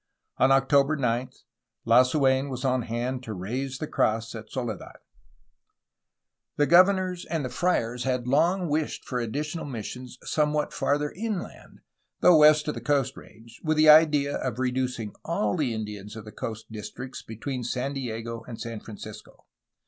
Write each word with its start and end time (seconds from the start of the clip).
On 0.39 0.51
October 0.51 0.95
9 0.95 1.29
Lasu6n 1.85 2.49
was 2.49 2.65
on 2.65 2.81
hand 2.81 3.21
to 3.21 3.35
raise 3.35 3.77
the 3.77 3.85
cross 3.85 4.33
at 4.33 4.49
Soledad. 4.51 4.97
The 6.57 6.65
governors 6.65 7.23
and 7.25 7.45
the 7.45 7.49
friars 7.51 8.03
had 8.03 8.27
long 8.27 8.67
wished 8.67 9.05
for 9.05 9.19
additional 9.19 9.63
missions 9.65 10.17
somewhat 10.23 10.73
farther 10.73 11.11
inland, 11.11 11.81
though 12.19 12.37
west 12.39 12.67
of 12.67 12.73
the 12.73 12.81
Coast 12.81 13.15
Range, 13.15 13.61
with 13.63 13.77
the 13.77 13.89
idea 13.89 14.37
of 14.37 14.57
reducing 14.57 15.13
all 15.23 15.55
the 15.55 15.71
Indians 15.71 16.15
of 16.15 16.25
the 16.25 16.31
coast 16.31 16.71
districts 16.71 17.21
between 17.21 17.63
San 17.63 17.93
Diego 17.93 18.43
and 18.47 18.59
San 18.59 18.79
Francisco. 18.79 19.45